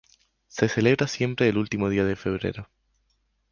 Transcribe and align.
Se 0.47 0.67
celebra 0.67 1.05
siempre 1.07 1.47
el 1.47 1.59
último 1.59 1.87
día 1.87 2.03
de 2.03 2.15
febrero. 2.15 2.67